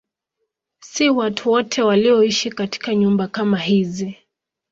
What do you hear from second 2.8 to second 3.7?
nyumba kama